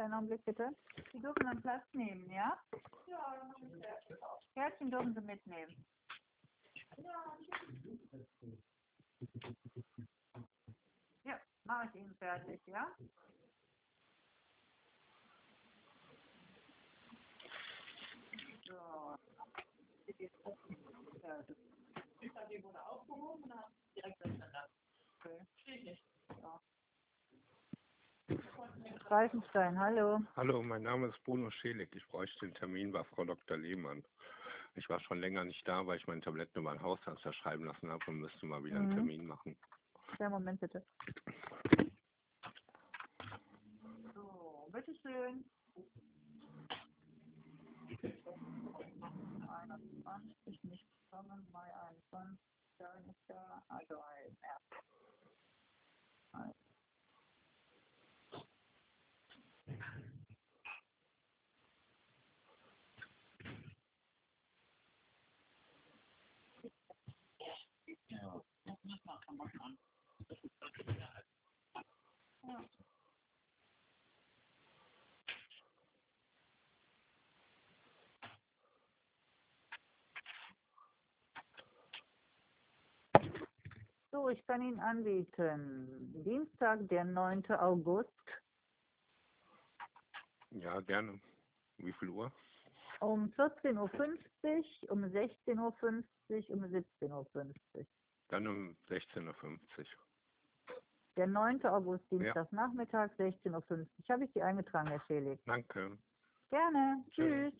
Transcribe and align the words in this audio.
Einen 0.00 0.14
Augenblick 0.14 0.44
bitte. 0.44 0.70
Sie 1.12 1.20
dürfen 1.20 1.44
dann 1.44 1.60
Platz 1.62 1.84
nehmen, 1.92 2.30
ja? 2.30 2.58
Ja, 3.06 3.42
Kärtchen 4.54 4.90
dürfen 4.90 5.14
Sie 5.14 5.20
mitnehmen. 5.20 5.86
Ja, 11.24 11.38
mache 11.64 11.88
ich 11.88 11.94
Ihnen 11.96 12.14
fertig, 12.16 12.60
ja? 12.66 12.86
So. 18.66 19.16
Ist 20.06 20.20
das 21.24 21.46
die 22.48 22.62
wurde 22.64 22.86
aufgehoben 22.86 23.44
oder 23.44 23.54
direkt 23.56 23.81
Greifenstein, 29.16 29.78
hallo. 29.78 30.20
Hallo, 30.36 30.62
mein 30.62 30.84
Name 30.84 31.08
ist 31.08 31.22
Bruno 31.24 31.50
Schelig. 31.50 31.94
Ich 31.94 32.08
bräuchte 32.08 32.46
den 32.46 32.54
Termin 32.54 32.92
bei 32.92 33.04
Frau 33.04 33.26
Dr. 33.26 33.58
Lehmann. 33.58 34.02
Ich 34.74 34.88
war 34.88 35.00
schon 35.00 35.20
länger 35.20 35.44
nicht 35.44 35.68
da, 35.68 35.86
weil 35.86 35.98
ich 35.98 36.06
meine 36.06 36.22
Tabletten 36.22 36.58
über 36.60 36.72
den 36.72 36.80
Hausarzt 36.80 37.20
verschreiben 37.20 37.66
lassen 37.66 37.90
habe 37.90 38.02
und 38.06 38.20
müsste 38.20 38.46
mal 38.46 38.64
wieder 38.64 38.76
einen 38.78 38.88
Mhm. 38.88 38.94
Termin 38.94 39.26
machen. 39.26 39.54
Ja, 40.18 40.30
Moment 40.30 40.60
bitte. 40.60 40.82
So, 44.14 44.70
bitteschön. 44.72 45.44
21, 49.60 50.64
nicht 50.64 50.86
kommen, 51.10 51.46
Mai 51.52 51.70
21, 52.10 52.38
dann 52.78 53.10
ist 53.10 53.28
ja, 53.28 53.62
also 53.68 53.94
März. 54.40 54.62
Also. 56.32 56.54
Ja. 68.08 68.42
So, 84.12 84.28
ich 84.30 84.44
kann 84.46 84.62
Ihnen 84.62 84.80
anbieten. 84.80 86.12
Dienstag, 86.24 86.88
der 86.88 87.04
9. 87.04 87.44
August 87.52 88.10
Ja, 90.52 90.80
gerne. 90.80 91.20
Wie 91.78 91.92
viel 91.94 92.10
Uhr? 92.10 92.32
um 93.00 93.32
14.50 93.36 93.76
Uhr, 93.76 94.92
um 94.92 95.04
16.50 95.04 95.58
Uhr, 95.58 95.74
um 96.50 96.64
17.50 96.64 97.10
Uhr. 97.10 97.86
Dann 98.32 98.48
um 98.48 98.78
16.50 98.90 99.26
Uhr. 99.28 99.86
Der 101.16 101.28
9. 101.28 101.64
August, 101.66 102.10
Dienstagnachmittag, 102.10 103.12
16.50 103.18 103.52
Uhr. 103.54 103.88
Habe 104.10 104.24
ich 104.26 104.32
Sie 104.34 104.42
eingetragen, 104.42 104.88
Herr 104.90 105.02
Schelig? 105.06 105.40
Danke. 105.46 105.98
Gerne. 106.50 107.04
Tschüss. 107.12 107.52
Tschüss. 107.52 107.54